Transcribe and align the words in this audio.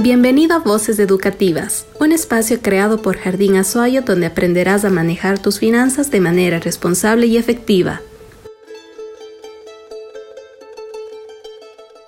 Bienvenido 0.00 0.54
a 0.54 0.60
Voces 0.60 1.00
Educativas, 1.00 1.88
un 1.98 2.12
espacio 2.12 2.60
creado 2.62 3.02
por 3.02 3.16
Jardín 3.16 3.56
Azuayo 3.56 4.02
donde 4.02 4.26
aprenderás 4.26 4.84
a 4.84 4.90
manejar 4.90 5.40
tus 5.40 5.58
finanzas 5.58 6.12
de 6.12 6.20
manera 6.20 6.60
responsable 6.60 7.26
y 7.26 7.36
efectiva. 7.36 8.00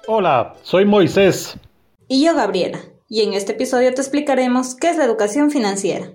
Hola, 0.06 0.54
soy 0.62 0.84
Moisés. 0.84 1.58
Y 2.06 2.24
yo 2.24 2.36
Gabriela, 2.36 2.78
y 3.08 3.22
en 3.22 3.32
este 3.32 3.52
episodio 3.52 3.92
te 3.92 4.02
explicaremos 4.02 4.76
qué 4.76 4.90
es 4.90 4.96
la 4.96 5.04
educación 5.04 5.50
financiera. 5.50 6.12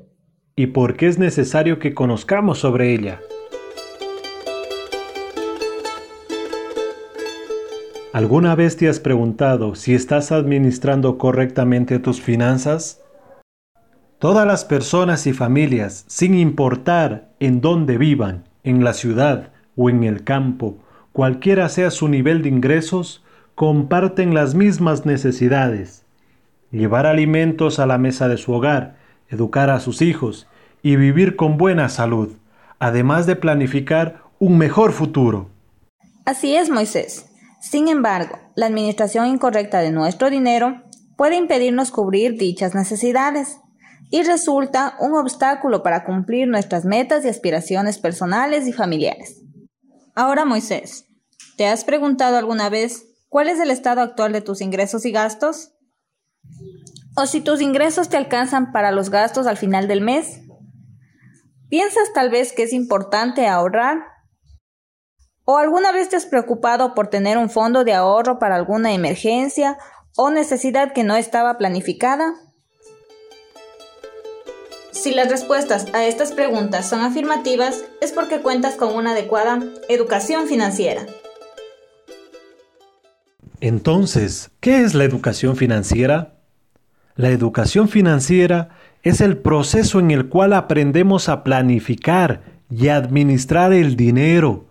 Y 0.56 0.68
por 0.68 0.96
qué 0.96 1.08
es 1.08 1.20
necesario 1.20 1.80
que 1.80 1.94
conozcamos 1.94 2.60
sobre 2.60 2.94
ella. 2.94 3.20
¿Alguna 8.16 8.56
vez 8.56 8.78
te 8.78 8.88
has 8.88 9.02
preguntado 9.02 9.76
si 9.76 9.94
estás 9.94 10.32
administrando 10.32 11.18
correctamente 11.18 12.00
tus 12.00 12.22
finanzas? 12.22 13.02
Todas 14.20 14.48
las 14.48 14.64
personas 14.64 15.28
y 15.28 15.34
familias, 15.34 16.06
sin 16.08 16.34
importar 16.34 17.28
en 17.42 17.60
dónde 17.60 17.98
vivan, 17.98 18.46
en 18.64 18.86
la 18.86 18.94
ciudad 18.94 19.52
o 19.76 19.90
en 19.90 20.06
el 20.06 20.24
campo, 20.24 20.78
cualquiera 21.12 21.68
sea 21.68 21.92
su 21.92 22.08
nivel 22.08 22.42
de 22.42 22.48
ingresos, 22.48 23.22
comparten 23.54 24.34
las 24.34 24.56
mismas 24.56 25.06
necesidades. 25.06 26.06
Llevar 26.72 27.08
alimentos 27.08 27.80
a 27.80 27.86
la 27.86 27.98
mesa 27.98 28.30
de 28.30 28.38
su 28.38 28.54
hogar, 28.54 28.96
educar 29.28 29.70
a 29.70 29.82
sus 29.82 30.02
hijos 30.02 30.48
y 30.82 30.96
vivir 30.96 31.36
con 31.36 31.58
buena 31.58 31.90
salud, 31.90 32.30
además 32.80 33.26
de 33.26 33.36
planificar 33.36 34.22
un 34.40 34.58
mejor 34.58 34.94
futuro. 34.94 35.50
Así 36.24 36.56
es, 36.56 36.70
Moisés. 36.70 37.35
Sin 37.70 37.88
embargo, 37.88 38.38
la 38.56 38.68
administración 38.68 39.26
incorrecta 39.26 39.80
de 39.80 39.90
nuestro 39.90 40.30
dinero 40.30 40.84
puede 41.18 41.36
impedirnos 41.36 41.90
cubrir 41.90 42.38
dichas 42.38 42.76
necesidades 42.76 43.58
y 44.12 44.22
resulta 44.22 44.96
un 45.00 45.16
obstáculo 45.16 45.82
para 45.82 46.06
cumplir 46.06 46.48
nuestras 46.48 46.86
metas 46.86 47.26
y 47.26 47.28
aspiraciones 47.28 47.98
personales 47.98 48.68
y 48.68 48.72
familiares. 48.72 49.42
Ahora, 50.14 50.46
Moisés, 50.46 51.08
¿te 51.58 51.66
has 51.66 51.86
preguntado 51.86 52.38
alguna 52.38 52.70
vez 52.70 53.08
cuál 53.30 53.50
es 53.50 53.60
el 53.60 53.72
estado 53.72 54.02
actual 54.02 54.32
de 54.32 54.42
tus 54.42 54.62
ingresos 54.62 55.04
y 55.04 55.12
gastos? 55.12 55.72
¿O 57.18 57.26
si 57.26 57.42
tus 57.42 57.62
ingresos 57.62 58.10
te 58.10 58.18
alcanzan 58.18 58.74
para 58.74 58.92
los 58.92 59.10
gastos 59.10 59.48
al 59.48 59.58
final 59.58 59.88
del 59.88 60.02
mes? 60.02 60.42
¿Piensas 61.68 62.14
tal 62.14 62.30
vez 62.30 62.54
que 62.54 62.62
es 62.62 62.74
importante 62.74 63.48
ahorrar 63.48 64.15
¿O 65.48 65.60
alguna 65.60 65.92
vez 65.92 66.10
te 66.10 66.16
has 66.16 66.26
preocupado 66.26 66.96
por 66.96 67.08
tener 67.08 67.38
un 67.38 67.52
fondo 67.52 67.84
de 67.84 67.94
ahorro 67.94 68.40
para 68.40 68.56
alguna 68.56 68.94
emergencia 68.94 69.78
o 70.16 70.32
necesidad 70.32 70.92
que 70.92 71.04
no 71.04 71.16
estaba 71.16 71.60
planificada? 71.60 72.34
Si 74.92 75.14
las 75.14 75.30
respuestas 75.30 75.86
a 75.94 76.04
estas 76.06 76.32
preguntas 76.32 76.90
son 76.90 77.02
afirmativas, 77.02 77.84
es 78.02 78.12
porque 78.12 78.42
cuentas 78.42 78.74
con 78.74 78.96
una 78.96 79.12
adecuada 79.12 79.60
educación 79.88 80.48
financiera. 80.48 81.06
Entonces, 83.62 84.50
¿qué 84.60 84.82
es 84.82 84.96
la 84.96 85.04
educación 85.04 85.58
financiera? 85.58 86.40
La 87.16 87.30
educación 87.30 87.88
financiera 87.88 88.70
es 89.04 89.22
el 89.22 89.38
proceso 89.38 90.00
en 90.00 90.10
el 90.10 90.28
cual 90.28 90.54
aprendemos 90.54 91.30
a 91.30 91.44
planificar 91.44 92.42
y 92.72 92.88
administrar 92.88 93.74
el 93.74 93.96
dinero 93.96 94.66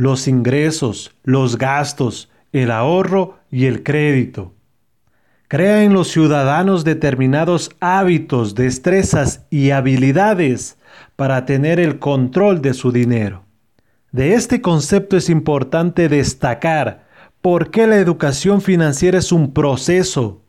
los 0.00 0.28
ingresos, 0.28 1.14
los 1.24 1.58
gastos, 1.58 2.30
el 2.52 2.70
ahorro 2.70 3.38
y 3.50 3.66
el 3.66 3.82
crédito. 3.82 4.54
Crea 5.46 5.84
en 5.84 5.92
los 5.92 6.08
ciudadanos 6.08 6.84
determinados 6.84 7.70
hábitos, 7.80 8.54
destrezas 8.54 9.44
y 9.50 9.72
habilidades 9.72 10.78
para 11.16 11.44
tener 11.44 11.78
el 11.78 11.98
control 11.98 12.62
de 12.62 12.72
su 12.72 12.92
dinero. 12.92 13.44
De 14.10 14.32
este 14.32 14.62
concepto 14.62 15.18
es 15.18 15.28
importante 15.28 16.08
destacar 16.08 17.04
por 17.42 17.70
qué 17.70 17.86
la 17.86 17.98
educación 17.98 18.62
financiera 18.62 19.18
es 19.18 19.32
un 19.32 19.52
proceso. 19.52 20.40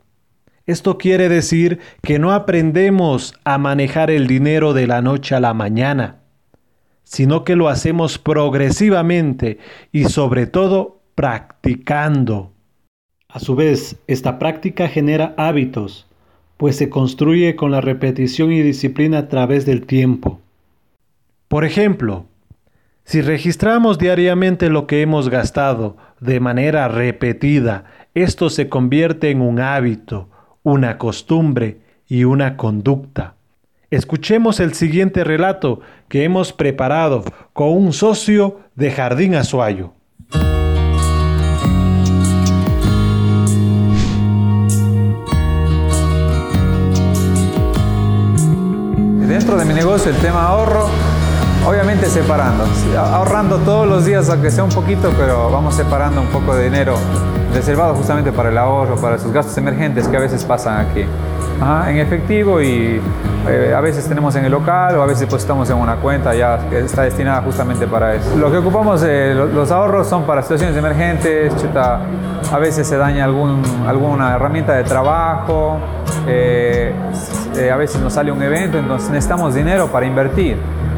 Esto 0.64 0.96
quiere 0.96 1.28
decir 1.28 1.78
que 2.00 2.18
no 2.18 2.32
aprendemos 2.32 3.34
a 3.44 3.58
manejar 3.58 4.10
el 4.10 4.26
dinero 4.26 4.72
de 4.72 4.86
la 4.86 5.02
noche 5.02 5.34
a 5.34 5.40
la 5.40 5.52
mañana 5.52 6.21
sino 7.12 7.44
que 7.44 7.56
lo 7.56 7.68
hacemos 7.68 8.16
progresivamente 8.18 9.58
y 9.92 10.04
sobre 10.04 10.46
todo 10.46 11.02
practicando. 11.14 12.52
A 13.28 13.38
su 13.38 13.54
vez, 13.54 13.96
esta 14.06 14.38
práctica 14.38 14.88
genera 14.88 15.34
hábitos, 15.36 16.06
pues 16.56 16.76
se 16.76 16.88
construye 16.88 17.54
con 17.54 17.70
la 17.70 17.82
repetición 17.82 18.50
y 18.50 18.62
disciplina 18.62 19.18
a 19.18 19.28
través 19.28 19.66
del 19.66 19.84
tiempo. 19.84 20.40
Por 21.48 21.66
ejemplo, 21.66 22.24
si 23.04 23.20
registramos 23.20 23.98
diariamente 23.98 24.70
lo 24.70 24.86
que 24.86 25.02
hemos 25.02 25.28
gastado 25.28 25.98
de 26.18 26.40
manera 26.40 26.88
repetida, 26.88 27.84
esto 28.14 28.48
se 28.48 28.70
convierte 28.70 29.28
en 29.28 29.42
un 29.42 29.60
hábito, 29.60 30.30
una 30.62 30.96
costumbre 30.96 31.80
y 32.08 32.24
una 32.24 32.56
conducta. 32.56 33.34
Escuchemos 33.92 34.58
el 34.58 34.72
siguiente 34.72 35.22
relato 35.22 35.80
que 36.08 36.24
hemos 36.24 36.54
preparado 36.54 37.24
con 37.52 37.76
un 37.76 37.92
socio 37.92 38.60
de 38.74 38.90
Jardín 38.90 39.34
Azuayo. 39.34 39.92
Dentro 49.28 49.58
de 49.58 49.66
mi 49.66 49.74
negocio 49.74 50.10
el 50.10 50.16
tema 50.22 50.46
ahorro, 50.46 50.88
obviamente 51.66 52.06
separando, 52.06 52.64
ahorrando 52.96 53.58
todos 53.58 53.86
los 53.86 54.06
días 54.06 54.30
aunque 54.30 54.50
sea 54.50 54.64
un 54.64 54.70
poquito, 54.70 55.12
pero 55.18 55.50
vamos 55.50 55.74
separando 55.74 56.22
un 56.22 56.28
poco 56.28 56.56
de 56.56 56.64
dinero 56.64 56.96
reservado 57.52 57.94
justamente 57.94 58.32
para 58.32 58.48
el 58.48 58.56
ahorro, 58.56 58.96
para 58.96 59.16
esos 59.16 59.30
gastos 59.34 59.54
emergentes 59.58 60.08
que 60.08 60.16
a 60.16 60.20
veces 60.20 60.46
pasan 60.46 60.86
aquí 60.86 61.04
en 61.88 61.98
efectivo 61.98 62.60
y 62.60 63.00
eh, 63.48 63.74
a 63.76 63.80
veces 63.80 64.08
tenemos 64.08 64.34
en 64.34 64.44
el 64.44 64.52
local 64.52 64.96
o 64.96 65.02
a 65.02 65.06
veces 65.06 65.26
pues 65.28 65.42
estamos 65.42 65.70
en 65.70 65.76
una 65.76 65.96
cuenta 65.96 66.34
ya 66.34 66.58
que 66.68 66.80
está 66.80 67.02
destinada 67.02 67.40
justamente 67.42 67.86
para 67.86 68.14
eso. 68.14 68.36
Lo 68.36 68.50
que 68.50 68.58
ocupamos, 68.58 69.02
eh, 69.06 69.34
los 69.34 69.70
ahorros 69.70 70.08
son 70.08 70.24
para 70.24 70.42
situaciones 70.42 70.76
emergentes, 70.76 71.52
a 72.52 72.58
veces 72.58 72.86
se 72.86 72.96
daña 72.96 73.24
algún, 73.24 73.62
alguna 73.86 74.34
herramienta 74.34 74.74
de 74.74 74.84
trabajo, 74.84 75.78
eh, 76.26 76.92
a 77.72 77.76
veces 77.76 78.00
nos 78.00 78.12
sale 78.12 78.32
un 78.32 78.42
evento, 78.42 78.78
entonces 78.78 79.10
necesitamos 79.10 79.54
dinero 79.54 79.86
para 79.86 80.06
invertir. 80.06 80.56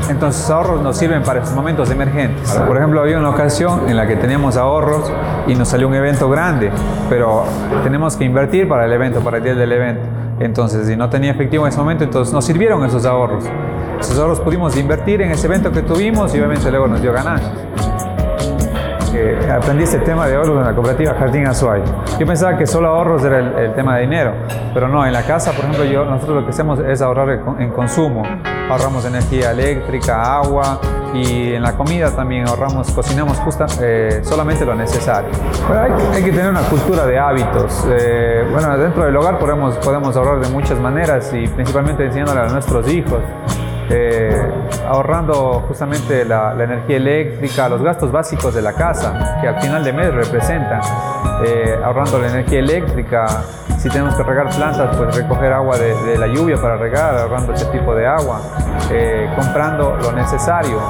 Entonces 0.09 0.49
ahorros 0.51 0.83
nos 0.83 0.97
sirven 0.97 1.23
para 1.23 1.41
esos 1.43 1.55
momentos 1.55 1.91
emergentes. 1.91 2.51
Por 2.53 2.77
ejemplo, 2.77 3.01
había 3.01 3.19
una 3.19 3.31
ocasión 3.31 3.89
en 3.89 3.97
la 3.97 4.07
que 4.07 4.17
teníamos 4.17 4.57
ahorros 4.57 5.11
y 5.47 5.55
nos 5.55 5.69
salió 5.69 5.89
un 5.89 5.95
evento 5.95 6.29
grande, 6.29 6.71
pero 7.09 7.45
tenemos 7.83 8.17
que 8.17 8.25
invertir 8.25 8.69
para 8.69 8.85
el 8.87 8.93
evento, 8.93 9.21
para 9.21 9.39
el 9.39 9.45
día 9.45 9.55
del 9.55 9.73
evento. 9.73 10.24
Entonces, 10.41 10.87
si 10.87 10.97
no 10.97 11.09
tenía 11.09 11.31
efectivo 11.31 11.65
en 11.65 11.69
ese 11.71 11.79
momento, 11.79 12.05
entonces 12.05 12.33
nos 12.35 12.45
sirvieron 12.45 12.85
esos 12.85 13.07
ahorros. 13.07 13.45
Esos 14.01 14.19
ahorros 14.19 14.41
pudimos 14.41 14.77
invertir 14.77 15.23
en 15.23 15.31
ese 15.31 15.47
evento 15.47 15.71
que 15.71 15.83
tuvimos 15.83 16.35
y 16.35 16.39
obviamente 16.39 16.71
luego 16.71 16.89
nos 16.89 17.01
dio 17.01 17.13
ganancias. 17.13 17.53
aprendí 19.51 19.85
este 19.85 19.99
tema 20.01 20.27
de 20.27 20.35
ahorros 20.35 20.59
en 20.59 20.65
la 20.65 20.75
cooperativa 20.75 21.15
Jardín 21.15 21.47
Azuay. 21.47 21.83
Yo 22.19 22.27
pensaba 22.27 22.57
que 22.59 22.67
solo 22.67 22.89
ahorros 22.89 23.25
era 23.25 23.39
el, 23.61 23.75
tema 23.75 23.97
de 23.97 24.03
dinero, 24.03 24.33
pero 24.73 24.89
no, 24.89 25.07
en 25.07 25.13
la 25.13 25.23
casa, 25.23 25.53
por 25.53 25.65
ejemplo, 25.65 25.85
yo, 25.85 26.05
nosotros 26.05 26.37
lo 26.37 26.45
que 26.45 26.51
hacemos 26.51 26.81
es 26.81 27.01
ahorrar 27.01 27.41
en 27.59 27.71
consumo. 27.71 28.23
Ahorramos 28.71 29.05
energía 29.05 29.51
eléctrica, 29.51 30.37
agua, 30.37 30.81
y 31.15 31.53
en 31.53 31.63
la 31.63 31.77
comida 31.77 32.11
también 32.11 32.49
ahorramos, 32.49 32.91
cocinamos 32.91 33.39
justa, 33.39 33.67
eh, 33.81 34.21
solamente 34.25 34.65
lo 34.65 34.75
necesario. 34.75 35.31
hay, 36.13 36.23
que 36.23 36.33
tener 36.33 36.51
una 36.51 36.63
cultura 36.63 37.07
de 37.07 37.19
hábitos. 37.19 37.87
Eh, 37.89 38.45
bueno, 38.51 38.77
dentro 38.77 39.05
del 39.05 39.17
hogar 39.17 39.39
podemos, 39.39 39.77
podemos 39.77 40.17
ahorrar 40.17 40.41
de 40.41 40.49
muchas 40.49 40.79
maneras 40.81 41.33
y 41.33 41.47
principalmente 41.47 42.05
enseñándole 42.05 42.41
a 42.41 42.49
nuestros 42.49 42.89
hijos. 42.89 43.21
Eh, 43.91 44.43
ahorrando 44.89 45.65
justamente 45.69 46.25
la, 46.25 46.53
energía 46.53 46.97
eléctrica, 46.97 47.69
los 47.69 47.83
gastos 47.83 48.11
básicos 48.11 48.55
de 48.55 48.63
la 48.63 48.73
casa, 48.73 49.39
que 49.41 49.49
al 49.49 49.61
final 49.61 49.85
de 49.85 49.93
mes 49.93 50.15
representan, 50.15 50.81
ahorrando 51.85 52.19
la 52.19 52.29
energía 52.29 52.61
eléctrica, 52.61 53.27
si 53.85 53.91
tenemos 53.91 54.15
que 54.15 54.23
regar 54.23 54.49
plantas, 54.49 54.97
pues 54.97 55.15
recoger 55.15 55.53
agua 55.53 55.77
de, 55.77 56.17
la 56.17 56.27
lluvia 56.27 56.57
para 56.57 56.79
regar, 56.79 57.19
ahorrando 57.19 57.53
ese 57.53 57.67
tipo 57.67 57.95
de 57.95 58.07
agua, 58.07 58.41
eh, 58.91 59.29
comprando 59.37 59.99
lo 60.01 60.11
necesario, 60.13 60.81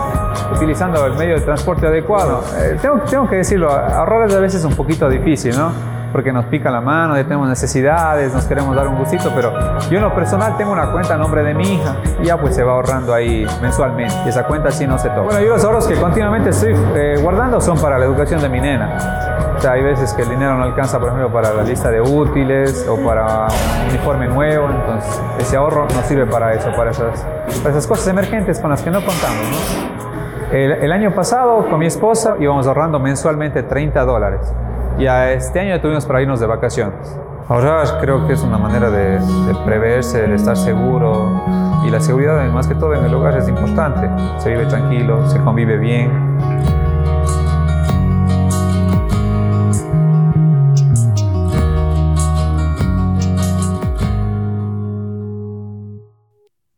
utilizando 0.55 1.05
el 1.05 1.15
medio 1.15 1.35
de 1.35 1.41
transporte 1.41 1.89
adecuado. 1.89 2.45
Eh, 2.57 2.79
tengo, 2.81 3.01
tengo, 3.01 3.29
que 3.29 3.37
decirlo, 3.39 3.69
ahorrar 3.69 4.29
es 4.29 4.35
a 4.37 4.39
veces 4.39 4.65
un 4.65 4.77
poquito 4.77 5.09
difícil, 5.09 5.59
¿no? 5.59 5.73
Porque 6.15 6.33
nos 6.33 6.45
pica 6.45 6.71
la 6.71 6.81
mano, 6.81 7.17
ya 7.17 7.25
tenemos 7.25 7.49
necesidades, 7.49 8.33
nos 8.33 8.45
queremos 8.45 8.77
dar 8.77 8.87
un 8.87 8.99
gustito, 8.99 9.33
pero 9.35 9.53
yo 9.91 9.99
en 9.99 10.05
lo 10.05 10.15
personal 10.15 10.57
tengo 10.57 10.71
una 10.71 10.93
cuenta 10.93 11.15
a 11.15 11.17
nombre 11.17 11.43
de 11.43 11.55
mi 11.55 11.75
hija 11.75 11.97
y 12.23 12.27
ya 12.27 12.41
pues 12.41 12.55
se 12.55 12.63
va 12.63 12.75
ahorrando 12.75 13.13
ahí 13.13 13.45
mensualmente 13.61 14.15
y 14.25 14.29
esa 14.29 14.45
cuenta 14.45 14.71
sí 14.71 14.87
no 14.87 14.97
se 14.97 15.09
toca. 15.09 15.23
Bueno, 15.23 15.41
yo 15.41 15.49
los 15.49 15.65
ahorros 15.65 15.89
que 15.89 15.97
continuamente 15.97 16.51
estoy 16.51 16.73
eh, 16.95 17.19
guardando 17.21 17.61
son 17.61 17.81
para 17.81 17.99
la 17.99 18.05
educación 18.05 18.41
de 18.41 18.49
mi 18.49 18.61
nena. 18.61 19.57
O 19.57 19.61
sea, 19.61 19.73
hay 19.73 19.83
veces 19.83 20.15
que 20.15 20.23
el 20.23 20.29
dinero 20.29 20.57
no 20.57 20.63
alcanza, 20.63 21.01
por 21.01 21.09
ejemplo, 21.09 21.33
para 21.33 21.53
la 21.53 21.65
lista 21.65 21.91
de 21.91 22.01
útiles 22.01 22.87
o 22.89 22.97
para 23.05 23.49
un 23.49 23.89
uniforme 23.91 24.29
nuevo, 24.29 24.71
entonces 24.71 25.21
ese 25.41 25.57
ahorro 25.57 25.89
nos 25.93 26.07
sirve 26.07 26.27
para 26.27 26.55
eso, 26.55 26.71
para 26.77 26.93
esas, 26.93 27.27
para 27.59 27.71
esas 27.71 27.89
cosas 27.89 28.07
emergentes 28.07 28.61
con 28.61 28.71
las 28.71 28.83
que 28.83 28.91
no 28.93 29.05
contamos. 29.05 29.49
¿no? 29.51 30.57
El, 30.57 30.71
el, 30.75 30.93
año 30.93 31.13
pasado 31.13 31.69
con 31.69 31.81
mi 31.81 31.87
esposa 31.87 32.37
íbamos 32.39 32.69
ahorrando 32.69 33.01
mensualmente 33.01 33.65
30 33.65 34.05
dólares. 34.05 34.55
Y 34.99 35.07
a 35.07 35.33
este 35.33 35.59
año 35.59 35.81
tuvimos 35.81 36.07
para 36.07 36.23
irnos 36.23 36.39
de 36.39 36.47
vacaciones. 36.47 37.19
Ahorrar 37.49 37.99
creo 38.01 38.27
que 38.27 38.35
es 38.35 38.43
una 38.43 38.59
manera 38.59 38.91
de, 38.91 39.19
de 39.19 39.55
preverse, 39.65 40.27
de 40.27 40.35
estar 40.35 40.57
seguro. 40.57 41.45
Y 41.85 41.91
la 41.91 42.01
seguridad, 42.01 42.49
más 42.51 42.69
que 42.69 42.75
todo 42.77 42.95
en 42.95 43.05
el 43.05 43.13
hogar, 43.13 43.37
es 43.37 43.49
importante. 43.49 44.09
Se 44.41 44.51
vive 44.51 44.67
tranquilo, 44.67 45.29
se 45.29 45.41
convive 45.41 45.77
bien. 45.79 46.11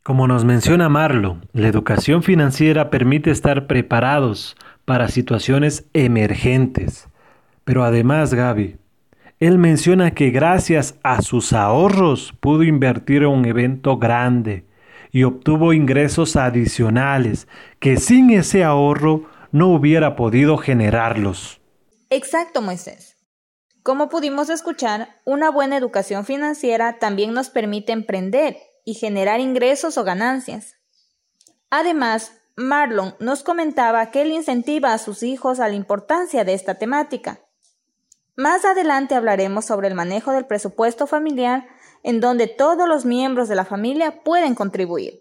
Como 0.02 0.26
nos 0.26 0.44
menciona 0.44 0.88
Marlo, 0.88 1.38
la 1.52 1.68
educación 1.68 2.22
financiera 2.22 2.90
permite 2.90 3.30
estar 3.30 3.66
preparados 3.66 4.56
para 4.84 5.08
situaciones 5.08 5.84
emergentes. 5.92 7.08
Pero 7.66 7.82
además, 7.82 8.32
Gaby, 8.32 8.78
él 9.40 9.58
menciona 9.58 10.12
que 10.12 10.30
gracias 10.30 10.94
a 11.02 11.20
sus 11.20 11.52
ahorros 11.52 12.32
pudo 12.38 12.62
invertir 12.62 13.24
en 13.24 13.30
un 13.30 13.44
evento 13.44 13.98
grande 13.98 14.64
y 15.10 15.24
obtuvo 15.24 15.72
ingresos 15.72 16.36
adicionales 16.36 17.48
que 17.80 17.96
sin 17.96 18.30
ese 18.30 18.62
ahorro 18.62 19.28
no 19.50 19.66
hubiera 19.66 20.14
podido 20.14 20.58
generarlos. 20.58 21.60
Exacto, 22.08 22.62
Moisés. 22.62 23.16
Como 23.82 24.08
pudimos 24.08 24.48
escuchar, 24.48 25.08
una 25.24 25.50
buena 25.50 25.76
educación 25.76 26.24
financiera 26.24 27.00
también 27.00 27.34
nos 27.34 27.50
permite 27.50 27.90
emprender 27.90 28.56
y 28.84 28.94
generar 28.94 29.40
ingresos 29.40 29.98
o 29.98 30.04
ganancias. 30.04 30.76
Además, 31.70 32.30
Marlon 32.54 33.16
nos 33.18 33.42
comentaba 33.42 34.12
que 34.12 34.22
él 34.22 34.30
incentiva 34.30 34.92
a 34.92 34.98
sus 34.98 35.24
hijos 35.24 35.58
a 35.58 35.68
la 35.68 35.74
importancia 35.74 36.44
de 36.44 36.54
esta 36.54 36.76
temática. 36.76 37.40
Más 38.36 38.66
adelante 38.66 39.14
hablaremos 39.14 39.64
sobre 39.64 39.88
el 39.88 39.94
manejo 39.94 40.30
del 40.32 40.44
presupuesto 40.44 41.06
familiar, 41.06 41.66
en 42.02 42.20
donde 42.20 42.48
todos 42.48 42.86
los 42.86 43.06
miembros 43.06 43.48
de 43.48 43.54
la 43.54 43.64
familia 43.64 44.22
pueden 44.24 44.54
contribuir. 44.54 45.14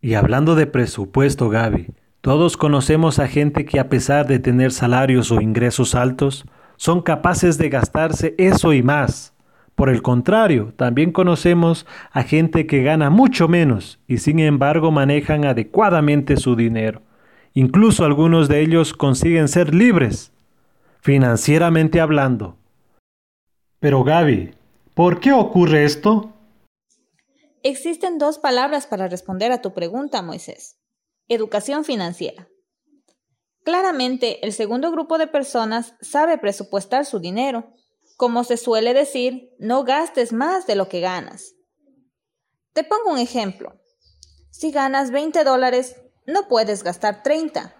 Y 0.00 0.14
hablando 0.14 0.56
de 0.56 0.66
presupuesto, 0.66 1.48
Gaby, 1.48 1.94
todos 2.20 2.56
conocemos 2.56 3.20
a 3.20 3.28
gente 3.28 3.64
que 3.64 3.78
a 3.78 3.88
pesar 3.88 4.26
de 4.26 4.40
tener 4.40 4.72
salarios 4.72 5.30
o 5.30 5.40
ingresos 5.40 5.94
altos, 5.94 6.44
son 6.76 7.02
capaces 7.02 7.56
de 7.56 7.68
gastarse 7.68 8.34
eso 8.36 8.72
y 8.72 8.82
más. 8.82 9.32
Por 9.76 9.88
el 9.88 10.02
contrario, 10.02 10.74
también 10.76 11.12
conocemos 11.12 11.86
a 12.10 12.24
gente 12.24 12.66
que 12.66 12.82
gana 12.82 13.10
mucho 13.10 13.46
menos 13.46 14.00
y 14.08 14.18
sin 14.18 14.40
embargo 14.40 14.90
manejan 14.90 15.44
adecuadamente 15.44 16.36
su 16.36 16.56
dinero. 16.56 17.02
Incluso 17.54 18.04
algunos 18.04 18.48
de 18.48 18.60
ellos 18.60 18.92
consiguen 18.92 19.46
ser 19.46 19.72
libres, 19.72 20.32
financieramente 21.02 22.00
hablando. 22.00 22.56
Pero 23.80 24.04
Gaby, 24.04 24.54
¿por 24.94 25.20
qué 25.20 25.32
ocurre 25.32 25.84
esto? 25.84 26.32
Existen 27.62 28.18
dos 28.18 28.38
palabras 28.38 28.86
para 28.86 29.08
responder 29.08 29.52
a 29.52 29.60
tu 29.60 29.74
pregunta, 29.74 30.22
Moisés. 30.22 30.78
Educación 31.28 31.84
financiera. 31.84 32.48
Claramente, 33.64 34.44
el 34.46 34.52
segundo 34.52 34.90
grupo 34.90 35.18
de 35.18 35.26
personas 35.26 35.94
sabe 36.00 36.38
presupuestar 36.38 37.04
su 37.04 37.18
dinero 37.18 37.74
como 38.16 38.44
se 38.44 38.56
suele 38.56 38.94
decir, 38.94 39.50
no 39.58 39.82
gastes 39.82 40.32
más 40.32 40.64
de 40.68 40.76
lo 40.76 40.88
que 40.88 41.00
ganas. 41.00 41.56
Te 42.72 42.84
pongo 42.84 43.10
un 43.10 43.18
ejemplo. 43.18 43.80
Si 44.50 44.70
ganas 44.70 45.10
20 45.10 45.42
dólares, 45.42 45.96
no 46.24 46.46
puedes 46.46 46.84
gastar 46.84 47.24
30. 47.24 47.74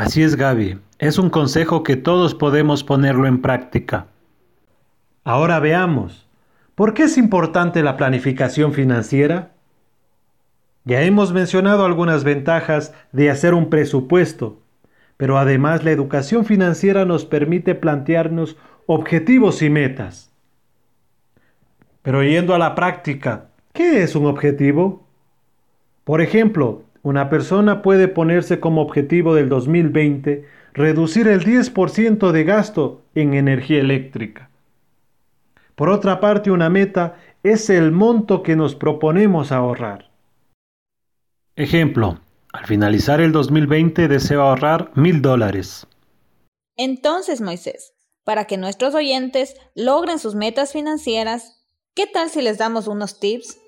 Así 0.00 0.22
es, 0.22 0.34
Gaby. 0.34 0.78
Es 0.98 1.18
un 1.18 1.28
consejo 1.28 1.82
que 1.82 1.94
todos 1.94 2.34
podemos 2.34 2.82
ponerlo 2.82 3.26
en 3.26 3.42
práctica. 3.42 4.06
Ahora 5.24 5.60
veamos, 5.60 6.26
¿por 6.74 6.94
qué 6.94 7.02
es 7.02 7.18
importante 7.18 7.82
la 7.82 7.98
planificación 7.98 8.72
financiera? 8.72 9.52
Ya 10.86 11.02
hemos 11.02 11.34
mencionado 11.34 11.84
algunas 11.84 12.24
ventajas 12.24 12.94
de 13.12 13.28
hacer 13.28 13.52
un 13.52 13.68
presupuesto, 13.68 14.62
pero 15.18 15.36
además 15.36 15.84
la 15.84 15.90
educación 15.90 16.46
financiera 16.46 17.04
nos 17.04 17.26
permite 17.26 17.74
plantearnos 17.74 18.56
objetivos 18.86 19.60
y 19.60 19.68
metas. 19.68 20.32
Pero 22.00 22.22
yendo 22.22 22.54
a 22.54 22.58
la 22.58 22.74
práctica, 22.74 23.48
¿qué 23.74 24.02
es 24.02 24.16
un 24.16 24.24
objetivo? 24.24 25.06
Por 26.04 26.22
ejemplo, 26.22 26.84
una 27.02 27.30
persona 27.30 27.82
puede 27.82 28.08
ponerse 28.08 28.60
como 28.60 28.82
objetivo 28.82 29.34
del 29.34 29.48
2020 29.48 30.46
reducir 30.74 31.28
el 31.28 31.44
10% 31.44 32.30
de 32.30 32.44
gasto 32.44 33.02
en 33.14 33.34
energía 33.34 33.80
eléctrica. 33.80 34.50
Por 35.74 35.88
otra 35.88 36.20
parte, 36.20 36.50
una 36.50 36.68
meta 36.68 37.16
es 37.42 37.70
el 37.70 37.90
monto 37.90 38.42
que 38.42 38.54
nos 38.54 38.74
proponemos 38.74 39.50
ahorrar. 39.50 40.10
Ejemplo, 41.56 42.20
al 42.52 42.66
finalizar 42.66 43.20
el 43.20 43.32
2020 43.32 44.08
deseo 44.08 44.42
ahorrar 44.42 44.90
mil 44.94 45.22
dólares. 45.22 45.86
Entonces, 46.76 47.40
Moisés, 47.40 47.94
para 48.24 48.44
que 48.46 48.56
nuestros 48.56 48.94
oyentes 48.94 49.54
logren 49.74 50.18
sus 50.18 50.34
metas 50.34 50.72
financieras, 50.72 51.64
¿qué 51.94 52.06
tal 52.06 52.30
si 52.30 52.42
les 52.42 52.58
damos 52.58 52.86
unos 52.86 53.20
tips? 53.20 53.59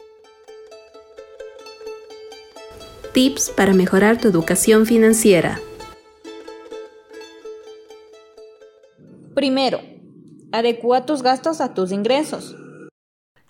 Tips 3.13 3.51
para 3.55 3.75
mejorar 3.75 4.19
tu 4.19 4.29
educación 4.29 4.87
financiera. 4.87 5.61
Primero, 9.35 9.81
adecua 10.51 11.05
tus 11.05 11.23
gastos 11.23 11.61
a 11.61 11.75
tus 11.75 11.93
ingresos. 11.93 12.57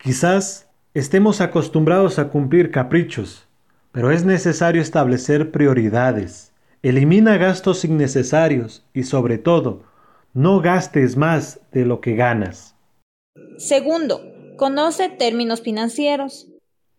Quizás 0.03 0.69
estemos 0.95 1.41
acostumbrados 1.41 2.19
a 2.19 2.29
cumplir 2.29 2.73
caprichos, 2.73 3.47
pero 3.93 4.11
es 4.11 4.25
necesario 4.25 4.83
establecer 4.83 5.53
prioridades. 5.53 6.53
Elimina 6.83 7.37
gastos 7.37 7.85
innecesarios 7.85 8.85
y 8.93 9.05
sobre 9.05 9.39
todo, 9.39 9.85
no 10.35 10.61
gastes 10.61 11.17
más 11.17 11.61
de 11.71 11.85
lo 11.85 12.01
que 12.01 12.17
ganas. 12.17 12.75
Segundo, 13.59 14.23
conoce 14.57 15.09
términos 15.09 15.61
financieros. 15.61 16.52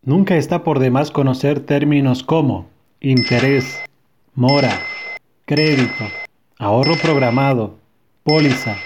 Nunca 0.04 0.36
está 0.36 0.62
por 0.62 0.78
demás 0.78 1.10
conocer 1.10 1.60
términos 1.60 2.22
como 2.22 2.66
interés, 3.00 3.80
mora, 4.34 4.70
crédito, 5.46 6.04
ahorro 6.58 6.94
programado, 7.02 7.78
póliza, 8.22 8.76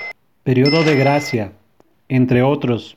periodo 0.44 0.82
de 0.84 0.96
gracia, 0.96 1.52
entre 2.08 2.42
otros. 2.42 2.96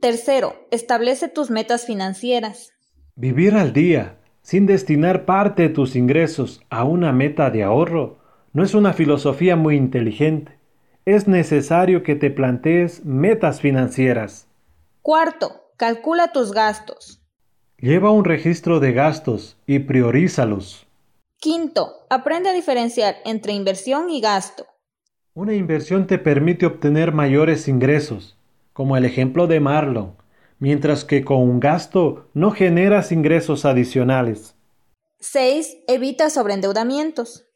Tercero, 0.00 0.54
establece 0.70 1.28
tus 1.28 1.50
metas 1.50 1.86
financieras. 1.86 2.72
Vivir 3.16 3.54
al 3.54 3.72
día, 3.72 4.16
sin 4.42 4.66
destinar 4.66 5.24
parte 5.24 5.62
de 5.62 5.68
tus 5.68 5.96
ingresos 5.96 6.62
a 6.70 6.84
una 6.84 7.12
meta 7.12 7.50
de 7.50 7.62
ahorro, 7.62 8.18
no 8.52 8.62
es 8.62 8.74
una 8.74 8.92
filosofía 8.92 9.56
muy 9.56 9.76
inteligente 9.76 10.62
es 11.04 11.26
necesario 11.26 12.02
que 12.02 12.14
te 12.14 12.30
plantees 12.30 13.04
metas 13.04 13.60
financieras. 13.60 14.46
Cuarto, 15.02 15.72
calcula 15.76 16.32
tus 16.32 16.52
gastos. 16.52 17.21
Lleva 17.82 18.12
un 18.12 18.24
registro 18.24 18.78
de 18.78 18.92
gastos 18.92 19.56
y 19.66 19.80
priorízalos. 19.80 20.86
Quinto, 21.40 22.06
aprende 22.10 22.48
a 22.48 22.52
diferenciar 22.52 23.16
entre 23.24 23.54
inversión 23.54 24.08
y 24.08 24.20
gasto. 24.20 24.66
Una 25.34 25.54
inversión 25.54 26.06
te 26.06 26.18
permite 26.18 26.64
obtener 26.64 27.10
mayores 27.10 27.66
ingresos, 27.66 28.36
como 28.72 28.96
el 28.96 29.04
ejemplo 29.04 29.48
de 29.48 29.58
Marlon, 29.58 30.14
mientras 30.60 31.04
que 31.04 31.24
con 31.24 31.38
un 31.38 31.58
gasto 31.58 32.28
no 32.34 32.52
generas 32.52 33.10
ingresos 33.10 33.64
adicionales. 33.64 34.54
6. 35.18 35.78
Evita 35.88 36.30
sobreendeudamientos. 36.30 37.46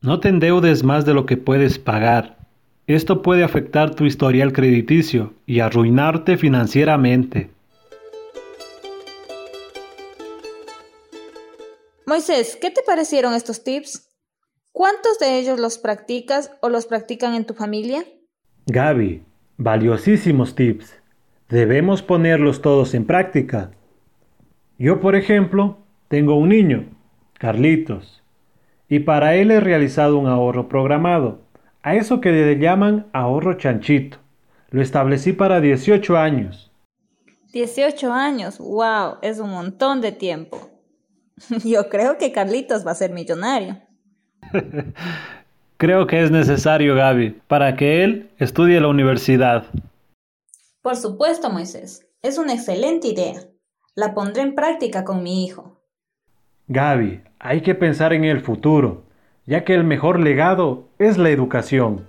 No 0.00 0.18
te 0.18 0.30
endeudes 0.30 0.82
más 0.82 1.06
de 1.06 1.14
lo 1.14 1.26
que 1.26 1.36
puedes 1.36 1.78
pagar. 1.78 2.38
Esto 2.88 3.22
puede 3.22 3.44
afectar 3.44 3.94
tu 3.94 4.04
historial 4.04 4.52
crediticio 4.52 5.34
y 5.46 5.60
arruinarte 5.60 6.36
financieramente. 6.36 7.56
Moisés, 12.08 12.56
¿qué 12.58 12.70
te 12.70 12.80
parecieron 12.80 13.34
estos 13.34 13.62
tips? 13.62 14.08
¿Cuántos 14.72 15.18
de 15.18 15.38
ellos 15.38 15.60
los 15.60 15.76
practicas 15.76 16.50
o 16.62 16.70
los 16.70 16.86
practican 16.86 17.34
en 17.34 17.44
tu 17.44 17.52
familia? 17.52 18.02
Gaby, 18.64 19.22
valiosísimos 19.58 20.54
tips. 20.54 20.94
Debemos 21.50 22.00
ponerlos 22.00 22.62
todos 22.62 22.94
en 22.94 23.04
práctica. 23.04 23.72
Yo, 24.78 25.00
por 25.00 25.16
ejemplo, 25.16 25.80
tengo 26.08 26.36
un 26.36 26.48
niño, 26.48 26.88
Carlitos, 27.34 28.22
y 28.88 29.00
para 29.00 29.34
él 29.34 29.50
he 29.50 29.60
realizado 29.60 30.16
un 30.16 30.28
ahorro 30.28 30.66
programado, 30.66 31.42
a 31.82 31.94
eso 31.94 32.22
que 32.22 32.32
le 32.32 32.58
llaman 32.58 33.10
ahorro 33.12 33.58
chanchito. 33.58 34.16
Lo 34.70 34.80
establecí 34.80 35.34
para 35.34 35.60
18 35.60 36.16
años. 36.16 36.72
18 37.52 38.10
años, 38.10 38.56
wow, 38.56 39.16
es 39.20 39.40
un 39.40 39.50
montón 39.50 40.00
de 40.00 40.12
tiempo. 40.12 40.77
Yo 41.64 41.88
creo 41.88 42.18
que 42.18 42.32
Carlitos 42.32 42.86
va 42.86 42.92
a 42.92 42.96
ser 42.96 43.12
millonario. 43.12 43.80
creo 45.76 46.06
que 46.06 46.22
es 46.22 46.30
necesario, 46.30 46.94
Gaby, 46.94 47.40
para 47.46 47.76
que 47.76 48.04
él 48.04 48.30
estudie 48.38 48.80
la 48.80 48.88
universidad. 48.88 49.64
Por 50.82 50.96
supuesto, 50.96 51.50
Moisés. 51.50 52.06
Es 52.22 52.38
una 52.38 52.54
excelente 52.54 53.08
idea. 53.08 53.40
La 53.94 54.14
pondré 54.14 54.42
en 54.42 54.54
práctica 54.54 55.04
con 55.04 55.22
mi 55.22 55.44
hijo. 55.44 55.80
Gaby, 56.66 57.22
hay 57.38 57.60
que 57.62 57.74
pensar 57.74 58.12
en 58.12 58.24
el 58.24 58.40
futuro, 58.40 59.04
ya 59.46 59.64
que 59.64 59.74
el 59.74 59.84
mejor 59.84 60.20
legado 60.20 60.88
es 60.98 61.16
la 61.16 61.30
educación. 61.30 62.06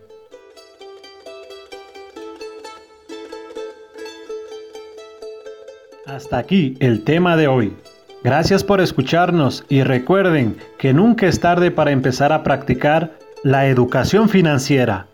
Hasta 6.05 6.39
aquí 6.39 6.75
el 6.79 7.03
tema 7.03 7.37
de 7.37 7.47
hoy. 7.47 7.73
Gracias 8.21 8.65
por 8.65 8.81
escucharnos 8.81 9.63
y 9.69 9.83
recuerden 9.83 10.57
que 10.77 10.93
nunca 10.93 11.25
es 11.27 11.39
tarde 11.39 11.71
para 11.71 11.91
empezar 11.91 12.33
a 12.33 12.43
practicar 12.43 13.17
la 13.43 13.67
educación 13.67 14.27
financiera. 14.27 15.07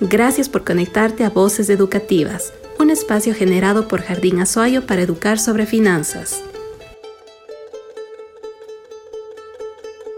Gracias 0.00 0.48
por 0.48 0.64
conectarte 0.64 1.24
a 1.24 1.30
Voces 1.30 1.70
Educativas, 1.70 2.52
un 2.80 2.90
espacio 2.90 3.32
generado 3.32 3.86
por 3.86 4.02
Jardín 4.02 4.40
Azuayo 4.40 4.86
para 4.86 5.02
educar 5.02 5.38
sobre 5.38 5.66
finanzas. 5.66 6.42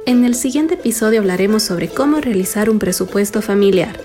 En 0.07 0.25
el 0.25 0.35
siguiente 0.35 0.75
episodio 0.75 1.21
hablaremos 1.21 1.63
sobre 1.63 1.89
cómo 1.89 2.21
realizar 2.23 2.71
un 2.71 2.79
presupuesto 2.79 3.43
familiar. 3.43 4.01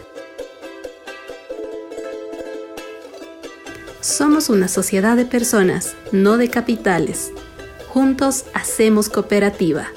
Una 4.53 4.67
sociedad 4.67 5.17
de 5.17 5.25
personas, 5.25 5.95
no 6.11 6.37
de 6.37 6.49
capitales. 6.49 7.31
Juntos 7.89 8.45
hacemos 8.53 9.09
cooperativa. 9.09 9.87